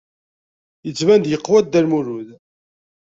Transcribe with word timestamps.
Yettban-d 0.85 1.25
yeqwa 1.29 1.59
Dda 1.63 1.81
Lmulud. 1.85 2.29